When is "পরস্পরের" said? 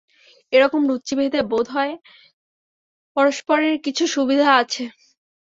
3.17-3.75